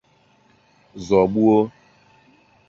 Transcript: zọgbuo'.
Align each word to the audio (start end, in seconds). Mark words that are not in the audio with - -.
zọgbuo'. 1.05 1.63